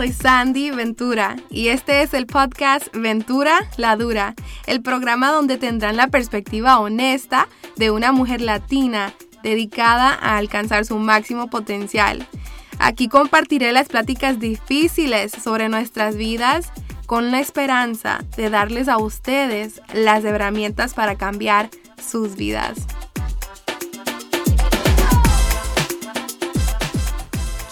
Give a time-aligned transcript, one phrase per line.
[0.00, 4.34] Soy Sandy Ventura y este es el podcast Ventura la Dura,
[4.66, 9.12] el programa donde tendrán la perspectiva honesta de una mujer latina
[9.42, 12.26] dedicada a alcanzar su máximo potencial.
[12.78, 16.72] Aquí compartiré las pláticas difíciles sobre nuestras vidas
[17.04, 21.68] con la esperanza de darles a ustedes las herramientas para cambiar
[22.02, 22.86] sus vidas.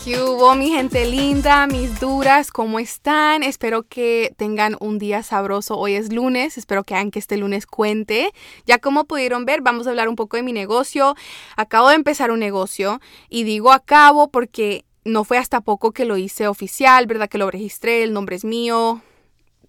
[0.09, 2.51] ¿Qué hubo mi gente linda, mis duras?
[2.51, 3.43] ¿Cómo están?
[3.43, 5.77] Espero que tengan un día sabroso.
[5.77, 8.33] Hoy es lunes, espero que hagan que este lunes cuente.
[8.65, 11.15] Ya como pudieron ver, vamos a hablar un poco de mi negocio.
[11.57, 16.17] Acabo de empezar un negocio y digo acabo porque no fue hasta poco que lo
[16.17, 17.29] hice oficial, ¿verdad?
[17.29, 19.03] Que lo registré, el nombre es mío,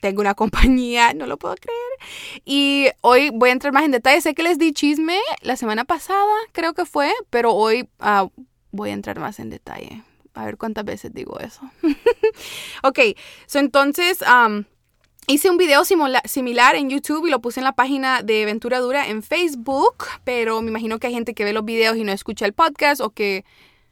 [0.01, 2.41] tengo una compañía, no lo puedo creer.
[2.45, 4.21] Y hoy voy a entrar más en detalle.
[4.21, 8.27] Sé que les di chisme la semana pasada, creo que fue, pero hoy ah,
[8.71, 10.03] voy a entrar más en detalle.
[10.33, 11.61] A ver cuántas veces digo eso.
[12.83, 12.99] ok,
[13.45, 14.19] so entonces
[15.27, 19.07] hice un video similar en YouTube y lo puse en la página de Ventura Dura
[19.07, 22.45] en Facebook, pero me imagino que hay gente que ve los videos y no escucha
[22.45, 23.43] el podcast o que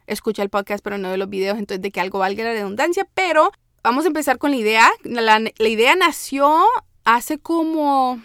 [0.06, 3.08] escucha el podcast pero no ve los videos, entonces de que algo valga la redundancia,
[3.14, 3.52] pero
[3.88, 4.90] vamos a empezar con la idea.
[5.04, 6.66] La, idea nació
[7.06, 8.22] hace como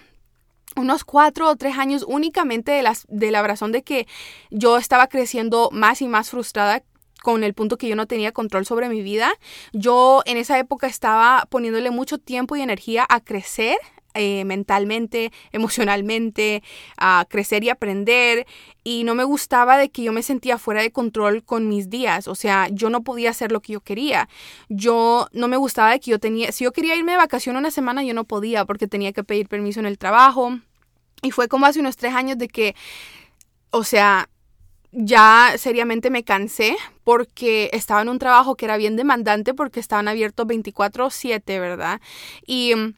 [0.75, 4.09] unos cuatro o tres años únicamente de, las, de la razón de que
[4.51, 6.83] yo estaba creciendo más y más frustrada
[7.23, 9.33] con el punto que yo no tenía control sobre mi vida.
[9.73, 13.79] Yo en esa época estaba poniéndole mucho tiempo y energía a crecer,
[14.15, 16.63] eh, mentalmente, emocionalmente,
[17.29, 18.47] crecer y aprender.
[18.85, 22.29] Y no me gustaba de que yo me sentía fuera de control con mis días.
[22.29, 24.29] O sea, yo no podía hacer lo que yo quería.
[24.69, 27.71] Yo no me gustaba de que yo tenía, si yo quería irme de vacación una
[27.71, 30.59] semana, yo no podía porque tenía que pedir permiso en el trabajo.
[31.23, 32.75] Y fue como hace unos tres años de que,
[33.71, 34.29] o sea,
[34.93, 40.07] ya seriamente me cansé porque estaba en un trabajo que era bien demandante porque estaban
[40.07, 42.01] abiertos 24/7, ¿verdad?
[42.47, 42.95] Y mm,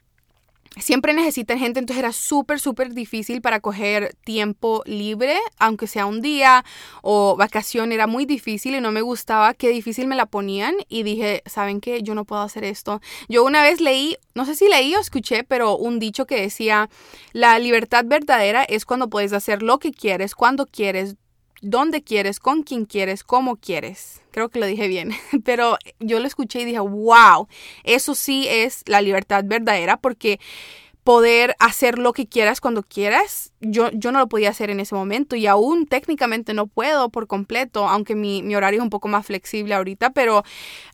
[0.79, 6.21] siempre necesitan gente, entonces era súper, súper difícil para coger tiempo libre, aunque sea un
[6.21, 6.65] día
[7.03, 11.03] o vacación, era muy difícil y no me gustaba qué difícil me la ponían y
[11.03, 12.03] dije, ¿saben qué?
[12.03, 13.01] Yo no puedo hacer esto.
[13.29, 16.89] Yo una vez leí, no sé si leí o escuché, pero un dicho que decía,
[17.33, 21.17] la libertad verdadera es cuando puedes hacer lo que quieres, cuando quieres,
[21.65, 24.21] dónde quieres, con quién quieres, cómo quieres.
[24.31, 25.13] Creo que lo dije bien,
[25.45, 27.49] pero yo lo escuché y dije, wow,
[27.83, 30.39] eso sí es la libertad verdadera porque
[31.05, 34.95] poder hacer lo que quieras cuando quieras, yo, yo no lo podía hacer en ese
[34.95, 39.27] momento y aún técnicamente no puedo por completo, aunque mi, horario es un poco más
[39.27, 40.45] flexible ahorita, pero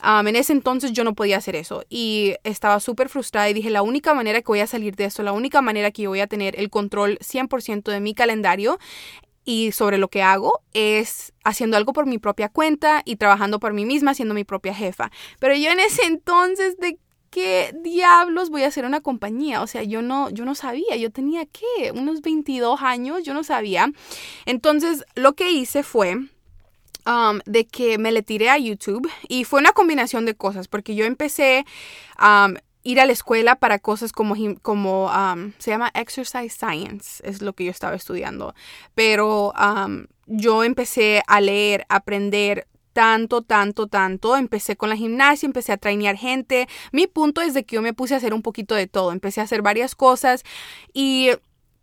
[0.04, 3.70] um, en ese entonces yo no podía hacer eso y estaba súper frustrada y dije,
[3.70, 6.20] la única manera que voy a salir de eso, la única manera que yo voy
[6.20, 8.80] a tener el control 100% de mi calendario
[9.50, 13.72] y sobre lo que hago es haciendo algo por mi propia cuenta y trabajando por
[13.72, 15.10] mí misma, siendo mi propia jefa.
[15.40, 17.00] Pero yo en ese entonces de
[17.30, 21.10] qué diablos voy a hacer una compañía, o sea, yo no yo no sabía, yo
[21.10, 23.90] tenía qué, unos 22 años, yo no sabía.
[24.46, 29.58] Entonces, lo que hice fue um, de que me le tiré a YouTube y fue
[29.58, 31.64] una combinación de cosas, porque yo empecé
[32.22, 37.42] um, ir a la escuela para cosas como, como um, se llama exercise science, es
[37.42, 38.54] lo que yo estaba estudiando.
[38.94, 44.36] Pero um, yo empecé a leer, a aprender tanto, tanto, tanto.
[44.36, 46.68] Empecé con la gimnasia, empecé a trainear gente.
[46.92, 49.12] Mi punto es de que yo me puse a hacer un poquito de todo.
[49.12, 50.44] Empecé a hacer varias cosas
[50.92, 51.30] y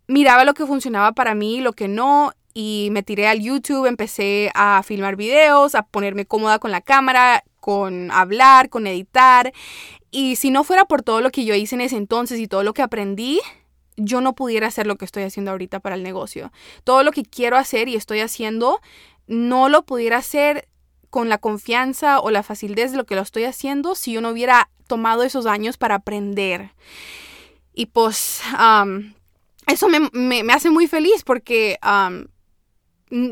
[0.06, 2.32] miraba lo que funcionaba para mí, lo que no.
[2.60, 7.44] Y me tiré al YouTube, empecé a filmar videos, a ponerme cómoda con la cámara,
[7.60, 9.52] con hablar, con editar.
[10.10, 12.64] Y si no fuera por todo lo que yo hice en ese entonces y todo
[12.64, 13.38] lo que aprendí,
[13.96, 16.50] yo no pudiera hacer lo que estoy haciendo ahorita para el negocio.
[16.82, 18.80] Todo lo que quiero hacer y estoy haciendo,
[19.28, 20.66] no lo pudiera hacer
[21.10, 24.30] con la confianza o la facilidad de lo que lo estoy haciendo si yo no
[24.30, 26.72] hubiera tomado esos años para aprender.
[27.72, 28.40] Y pues
[29.68, 31.78] eso me, hace muy feliz porque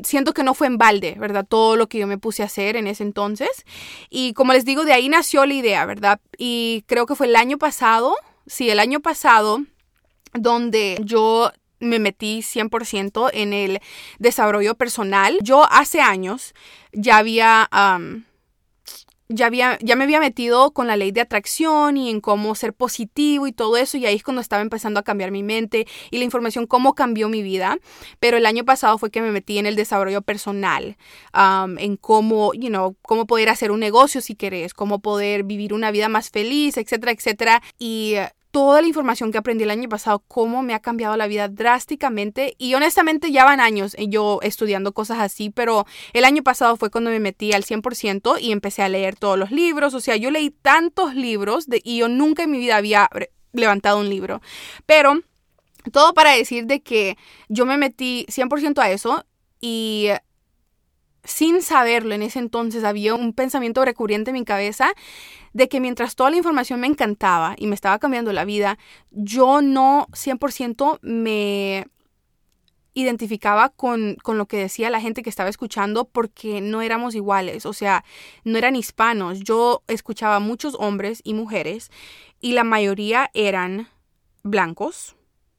[0.03, 1.47] siento que no fue en balde, ¿verdad?
[1.49, 3.65] Todo lo que yo me puse a hacer en ese entonces.
[4.11, 6.21] Y como les digo, de ahí nació la idea, ¿verdad?
[6.39, 9.65] Y creo que fue el año pasado, sí, el año pasado,
[10.33, 13.81] donde yo me metí 100% en el
[14.19, 15.39] desarrollo personal.
[15.43, 16.55] Yo hace años
[16.93, 17.69] ya había
[19.29, 22.73] ya, había, ya me había metido con la ley de atracción y en cómo ser
[22.75, 26.19] positivo y todo eso, y ahí es cuando estaba empezando a cambiar mi mente y
[26.19, 27.79] la información, cómo cambió mi vida.
[28.21, 30.97] Pero el año pasado fue que me metí en el desarrollo personal,
[31.35, 35.91] en cómo, you know, cómo poder hacer un negocio si querés, cómo poder vivir una
[35.91, 37.63] vida más feliz, etcétera, etcétera.
[37.79, 38.15] Y
[38.57, 42.55] toda la información que aprendí el año pasado, cómo me ha cambiado la vida drásticamente.
[42.57, 47.11] Y honestamente ya van años yo estudiando cosas así, pero el año pasado fue cuando
[47.11, 49.93] me metí al 100% y empecé a leer todos los libros.
[49.93, 53.11] O sea, yo leí tantos libros de, y yo nunca en mi vida había
[53.53, 54.41] levantado un libro.
[54.87, 55.21] Pero
[55.93, 57.19] todo para decir de que
[57.51, 59.27] yo me metí 100% a eso
[59.61, 60.09] y
[61.27, 64.93] sin saberlo en ese entonces había un pensamiento recurrente en mi cabeza
[65.53, 68.79] de que mientras toda la información me encantaba y me estaba cambiando la vida,
[69.11, 71.87] yo no 100% me
[72.95, 77.67] identificaba con, con, lo que decía la gente que estaba escuchando porque no éramos iguales,
[77.67, 78.05] o sea,
[78.45, 79.41] no eran hispanos.
[79.41, 81.91] Yo escuchaba muchos hombres y mujeres
[82.41, 83.89] y la mayoría eran
[84.43, 85.17] blancos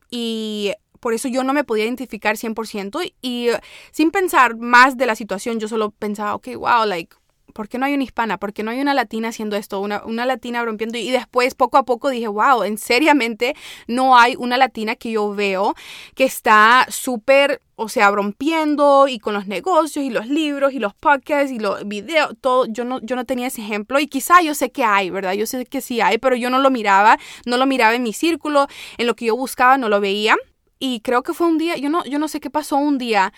[0.10, 3.58] y por eso yo no me podía identificar 100% y, uh,
[3.92, 7.16] sin pensar más de la situación, yo solo pensaba, ok, wow, like,
[7.58, 8.38] ¿por qué no hay una hispana?
[8.38, 9.80] ¿Por qué no hay una latina haciendo esto?
[9.80, 11.00] Una, una latina rompiendo.
[11.00, 13.56] Y después, poco a poco, dije, wow, en seriamente
[13.88, 15.74] no hay una latina que yo veo
[16.14, 20.94] que está súper, o sea, rompiendo y con los negocios y los libros y los
[20.94, 22.68] podcasts y los videos, todo.
[22.68, 25.34] Yo no, yo no tenía ese ejemplo y quizá yo sé que hay, ¿verdad?
[25.34, 27.18] Yo sé que sí hay, pero yo no lo miraba,
[27.48, 28.68] no lo miraba en mi círculo,
[29.00, 30.38] en lo que yo buscaba, no lo veía.
[30.80, 33.34] Y creo que fue un día, yo no, yo no sé qué pasó un día,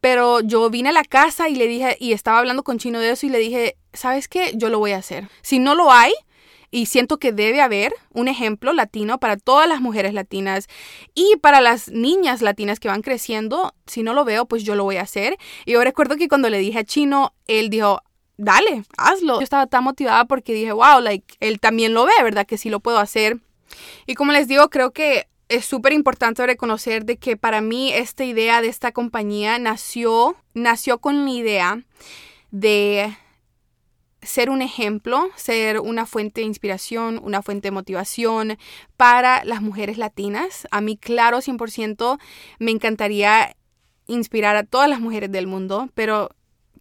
[0.00, 3.10] pero yo vine a la casa y le dije, y estaba hablando con Chino de
[3.10, 4.52] eso y le dije, ¿sabes qué?
[4.56, 5.28] Yo lo voy a hacer.
[5.42, 6.12] Si no lo hay,
[6.70, 10.68] y siento que debe haber un ejemplo latino para todas las mujeres latinas
[11.14, 13.74] y para las niñas latinas que van creciendo.
[13.86, 15.36] Si no lo veo, pues yo lo voy a hacer.
[15.64, 18.02] Y yo recuerdo que cuando le dije a Chino, él dijo,
[18.36, 19.38] dale, hazlo.
[19.38, 22.46] Yo estaba tan motivada porque dije, wow, like, él también lo ve, ¿verdad?
[22.46, 23.38] Que sí lo puedo hacer.
[24.06, 28.24] Y como les digo, creo que es súper importante reconocer de que para mí esta
[28.24, 31.84] idea de esta compañía nació, nació con la idea
[32.52, 33.16] de
[34.22, 38.58] ser un ejemplo, ser una fuente de inspiración, una fuente de motivación
[38.96, 40.68] para las mujeres latinas.
[40.70, 42.20] A mí, claro, 100%
[42.60, 43.56] me encantaría
[44.06, 46.30] inspirar a todas las mujeres del mundo, pero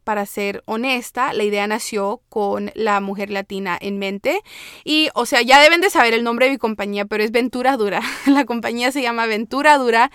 [0.10, 4.42] para ser honesta, la idea nació con la mujer latina en mente.
[4.84, 7.78] Y, o sea, ya deben de saber el nombre de mi compañía, pero es Ventura
[7.78, 8.02] Dura.
[8.26, 10.10] la compañía se llama Ventura Dura.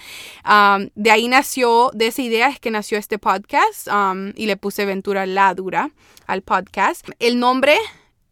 [0.97, 3.87] de ahí nació, de esa idea es que nació este podcast
[4.35, 5.93] y le puse Ventura La Dura
[6.27, 7.09] al podcast.
[7.21, 7.77] El nombre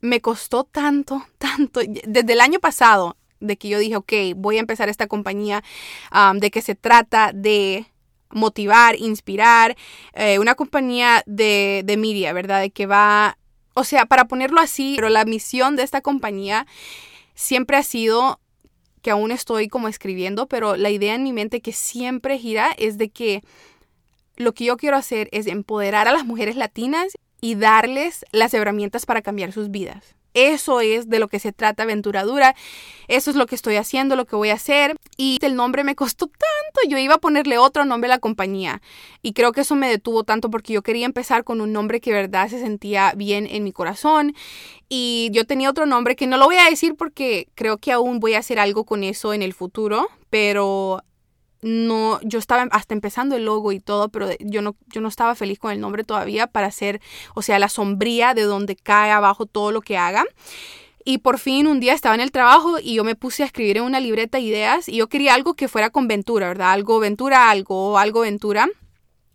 [0.01, 1.81] me costó tanto, tanto.
[1.87, 5.63] Desde el año pasado, de que yo dije, ok, voy a empezar esta compañía,
[6.35, 7.87] de que se trata de
[8.33, 9.77] motivar, inspirar,
[10.15, 12.61] eh, una compañía de, de media, ¿verdad?
[12.61, 13.39] De que va,
[13.75, 16.67] o sea, para ponerlo así, pero la misión de esta compañía
[17.35, 18.41] siempre ha sido
[19.03, 22.99] que aún estoy como escribiendo, pero la idea en mi mente que siempre gira es
[22.99, 23.43] de que
[24.37, 29.05] lo que yo quiero hacer es empoderar a las mujeres latinas y darles las herramientas
[29.05, 30.15] para cambiar sus vidas.
[30.35, 32.55] Eso es de lo que se trata Aventuradura.
[33.09, 34.97] Eso es lo que estoy haciendo, lo que voy a hacer.
[35.17, 36.89] Y el nombre me costó tanto.
[36.89, 38.83] Yo iba a ponerle otro nombre a la compañía.
[39.23, 42.13] Y creo que eso me detuvo tanto porque yo quería empezar con un nombre que
[42.13, 44.35] verdad se sentía bien en mi corazón.
[44.89, 48.21] Y yo tenía otro nombre que no lo voy a decir porque creo que aún
[48.21, 50.09] voy a hacer algo con eso en el futuro.
[50.31, 51.03] Pero
[51.63, 55.35] no, yo estaba hasta empezando el logo y todo, pero yo no, yo no estaba
[55.37, 57.01] feliz con el nombre todavía para hacer,
[57.35, 60.25] o sea, la sombría de donde cae abajo todo lo que haga.
[61.05, 63.77] Y por fin un día estaba en el trabajo y yo me puse a escribir
[63.77, 66.73] en una libreta ideas y yo quería algo que fuera con Ventura, ¿verdad?
[66.73, 68.69] Algo Ventura, algo, algo Ventura.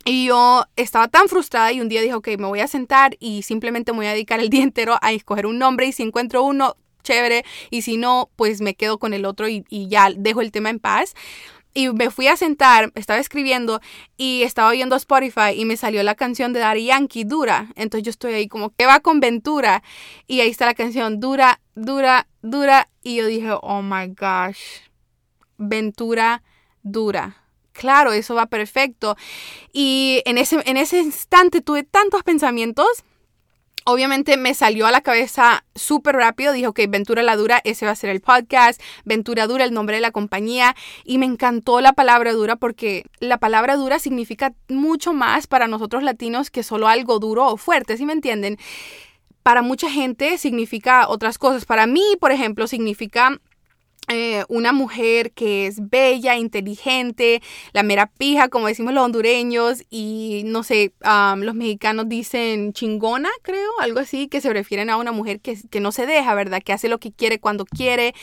[0.05, 3.41] Y yo estaba tan frustrada y un día dije, ok, me voy a sentar y
[3.41, 6.43] simplemente me voy a dedicar el día entero a escoger un nombre y si encuentro
[6.43, 10.41] uno, chévere, y si no, pues me quedo con el otro y, y ya dejo
[10.41, 11.13] el tema en paz.
[11.77, 13.81] Y me fui a sentar, estaba escribiendo
[14.17, 17.67] y estaba oyendo Spotify y me salió la canción de Daddy Yankee, Dura.
[17.75, 19.83] Entonces yo estoy ahí como, ¿qué va con Ventura?
[20.25, 22.89] Y ahí está la canción, Dura, Dura, Dura.
[23.03, 24.57] Y yo dije, oh my gosh,
[25.59, 26.41] Ventura,
[26.81, 27.43] Dura.
[27.73, 29.15] Claro, eso va perfecto.
[29.71, 32.87] Y en ese, en ese instante tuve tantos pensamientos
[33.87, 37.93] obviamente me salió a la cabeza súper rápido, dijo que Ventura la Dura, ese va
[37.93, 40.75] a ser el podcast, Ventura Dura, el nombre de la compañía,
[41.05, 46.03] y me encantó la palabra dura porque la palabra dura significa mucho más para nosotros
[46.03, 48.57] latinos que solo algo duro o fuerte, ¿sí me entienden?
[49.41, 51.63] Para mucha gente significa otras cosas.
[51.63, 53.39] Para mí, por ejemplo, significa
[54.07, 57.41] eh, una mujer que es bella, inteligente,
[57.73, 60.93] la mera pija, como decimos los hondureños, y no sé,
[61.37, 65.79] los mexicanos dicen chingona, creo, algo así, que se refieren a una mujer que, que
[65.79, 66.61] no se deja, ¿verdad?
[66.63, 68.13] Que hace lo que quiere cuando quiere.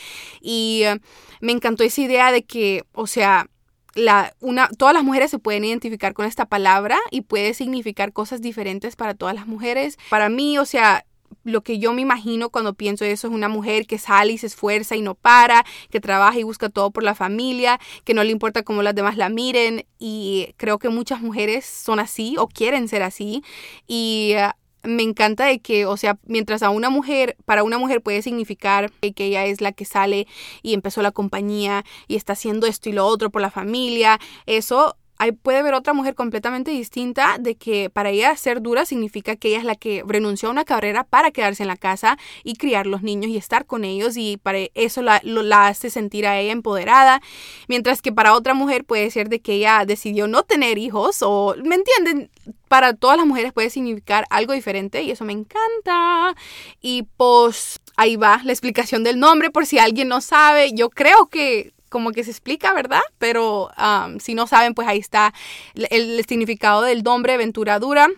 [0.41, 0.99] Y eh,
[1.41, 3.47] me encantó esa idea de que, o sea,
[3.93, 8.41] la, una, todas las mujeres se pueden identificar con esta palabra y puede significar cosas
[8.41, 9.97] diferentes para todas las mujeres.
[10.09, 11.05] Para mí, o sea,
[11.45, 14.47] lo que yo me imagino cuando pienso eso es una mujer que sale y se
[14.47, 18.31] esfuerza y no para, que trabaja y busca todo por la familia, que no le
[18.31, 19.85] importa cómo las demás la miren.
[19.99, 23.43] Y creo que muchas mujeres son así o quieren ser así.
[23.87, 24.49] Y eh,
[24.83, 28.91] me encanta de que, o sea, mientras a una mujer, para una mujer puede significar
[28.91, 30.27] que ella es la que sale
[30.63, 34.97] y empezó la compañía y está haciendo esto y lo otro por la familia, eso
[35.41, 39.59] Puede ver otra mujer completamente distinta de que para ella ser dura significa que ella
[39.59, 43.01] es la que renunció a una carrera para quedarse en la casa y criar los
[43.01, 47.21] niños y estar con ellos y para eso la, la hace sentir a ella empoderada,
[47.67, 51.55] mientras que para otra mujer puede ser de que ella decidió no tener hijos o,
[51.63, 52.29] ¿me entienden?
[52.67, 56.35] Para todas las mujeres puede significar algo diferente y eso me encanta.
[56.81, 60.71] Y pues ahí va la explicación del nombre por si alguien no sabe.
[60.73, 62.99] Yo creo que como que se explica, ¿verdad?
[63.19, 65.33] Pero um, si no saben, pues ahí está
[65.75, 68.09] el, significado del nombre Venturadura.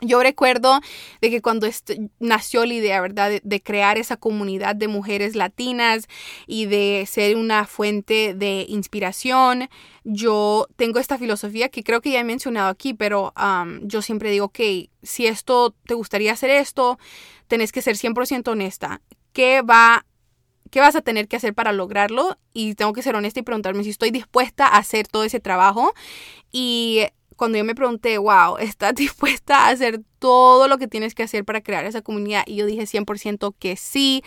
[0.00, 0.80] Yo recuerdo
[1.20, 1.68] de que cuando
[2.18, 3.40] nació la idea, ¿verdad?
[3.40, 6.08] De, crear esa comunidad de mujeres latinas
[6.48, 9.68] y de ser una fuente de inspiración,
[10.02, 14.32] yo tengo esta filosofía que creo que ya he mencionado aquí, pero um, yo siempre
[14.32, 14.58] digo, ok,
[15.04, 16.98] si esto te gustaría hacer esto,
[17.46, 19.02] tenés que ser 100% honesta.
[19.32, 20.04] ¿Qué va
[20.70, 23.84] qué vas a tener que hacer para lograrlo y tengo que ser honesta y preguntarme
[23.84, 25.92] si estoy dispuesta a hacer todo ese trabajo
[26.52, 27.06] y
[27.40, 31.46] cuando yo me pregunté, wow, ¿estás dispuesta a hacer todo lo que tienes que hacer
[31.46, 32.44] para crear esa comunidad?
[32.46, 34.22] Y yo dije 100% que sí.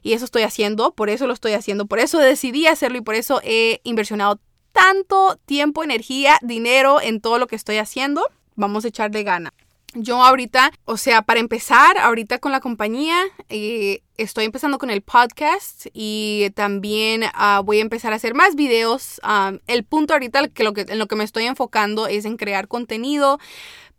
[0.00, 3.16] Y eso estoy haciendo, por eso lo estoy haciendo, por eso decidí hacerlo y por
[3.16, 4.38] eso he inversionado
[4.70, 8.24] tanto tiempo, energía, dinero en todo lo que estoy haciendo.
[8.54, 9.52] Vamos a echarle gana.
[9.94, 15.02] Yo ahorita, o sea, para empezar, ahorita con la compañía, eh, estoy empezando con el
[15.02, 19.20] podcast y también ah, voy a empezar a hacer más videos.
[19.66, 22.68] El punto ahorita que lo que, en lo que me estoy enfocando es en crear
[22.68, 23.38] contenido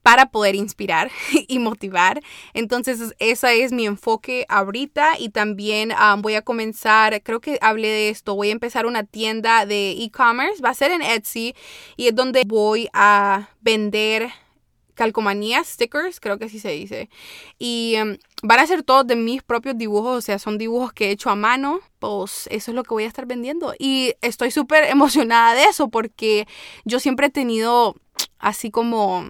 [0.01, 1.12] para poder inspirar
[1.47, 2.21] y motivar.
[2.55, 8.09] Entonces, ese es mi enfoque ahorita y también voy a comenzar, creo que hablé de
[8.09, 11.53] esto, voy a empezar una tienda de e-commerce, va a ser en Etsy
[11.97, 14.31] y es donde voy a vender
[14.93, 17.09] calcomanías, stickers, creo que así se dice.
[17.59, 21.07] Y em, van a ser todos de mis propios dibujos, o sea, son dibujos que
[21.07, 23.73] he hecho a mano, pues eso es lo que voy a estar vendiendo.
[23.77, 26.47] Y estoy súper emocionada de eso porque
[26.85, 27.95] yo siempre he tenido
[28.39, 29.29] así como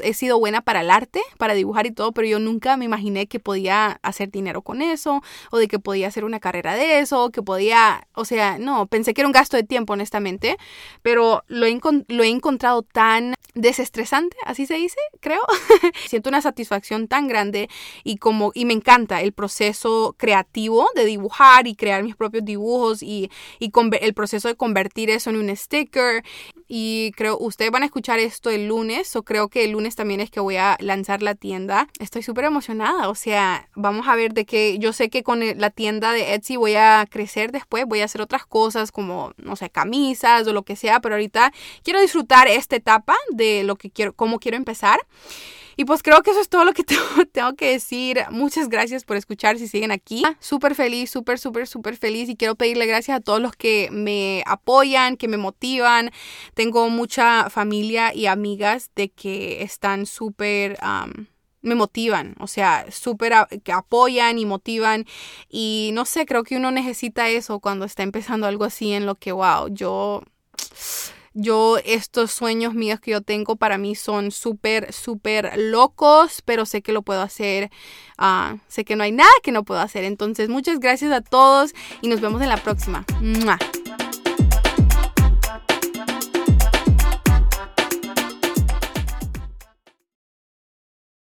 [0.00, 3.26] he sido buena para el arte, para dibujar y todo, pero yo nunca me imaginé
[3.26, 7.30] que podía hacer dinero con eso, o de que podía hacer una carrera de eso,
[7.30, 10.56] que podía, o sea, no, pensé que era un gasto de tiempo, honestamente,
[11.02, 11.78] pero lo he,
[12.08, 15.40] lo he encontrado tan desestresante, así se dice, creo.
[16.06, 17.68] Siento una satisfacción tan grande
[18.04, 23.02] y como, y me encanta el proceso creativo de dibujar y crear mis propios dibujos
[23.02, 26.22] y, y el proceso de convertir eso en un sticker.
[26.66, 30.18] Y creo, ustedes van a escuchar esto el lunes, o creo que el lunes también
[30.18, 31.86] es que voy a lanzar la tienda.
[32.00, 35.70] Estoy súper emocionada, o sea, vamos a ver de qué, yo sé que con la
[35.70, 39.70] tienda de Etsy voy a crecer después, voy a hacer otras cosas como, no sé,
[39.70, 41.52] camisas o lo que sea, pero ahorita
[41.84, 44.98] quiero disfrutar esta etapa de lo que quiero, cómo quiero empezar.
[45.78, 46.82] Y pues creo que eso es todo lo que
[47.32, 48.24] tengo, que decir.
[48.32, 50.24] Muchas gracias por escuchar si siguen aquí.
[50.40, 52.28] Súper feliz, súper, súper, súper feliz.
[52.28, 56.10] Y quiero pedirle gracias a todos los que me apoyan, que me motivan.
[56.54, 60.76] Tengo mucha familia y amigas de que están súper...
[61.62, 65.06] me motivan, o sea, súper que apoyan y motivan
[65.48, 69.14] y no sé, creo que uno necesita eso cuando está empezando algo así en lo
[69.14, 70.22] que, wow, yo
[71.40, 76.82] yo, estos sueños míos que yo tengo para mí son súper, súper locos, pero sé
[76.82, 77.70] que lo puedo hacer.
[78.16, 80.04] Ah, sé que no hay nada que no puedo hacer.
[80.04, 83.04] Entonces, muchas gracias a todos y nos vemos en la próxima.